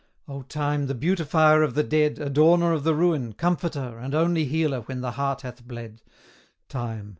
[0.27, 0.87] O Time!
[0.87, 5.11] the beautifier of the dead, Adorner of the ruin, comforter And only healer when the
[5.11, 6.01] heart hath bled
[6.67, 7.09] Time!